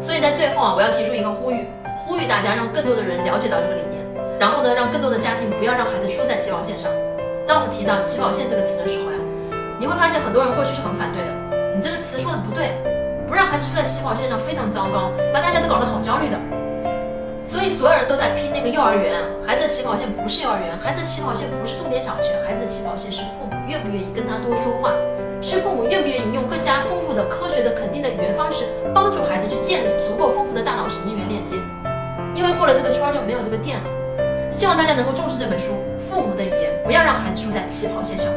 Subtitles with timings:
[0.00, 1.68] 所以在最后啊，我要提出一个呼吁，
[2.06, 4.00] 呼吁大家让更多的人了解到这个理念，
[4.40, 6.90] 然后呢，让更多的家庭不要让孩子输在起跑线上。
[7.46, 9.18] 当我们提到起跑线这个词的时候呀，
[9.78, 12.72] 你会发现很多人过去是很反对的，你这个词说的不对，
[13.28, 16.38] 不让孩子输在起跑线上非常糟糕，把大家都搞得好焦虑的。
[17.44, 24.94] 所以所有人都在拼那个幼儿园，孩子的起跑线不是幼儿园，孩子的起跑线不是重点小学，孩子的起跑线是父母愿不愿意跟他多说话，
[25.42, 26.29] 是父母愿不愿意、
[28.20, 31.56] 语言方式帮助孩子去建立足够丰富的大脑神经元链接，
[32.34, 33.84] 因为过了这个圈就没有这个店了。
[34.50, 38.30] 希望大家能够重视这本书《父母的语言》，不要让孩子输在起跑线上。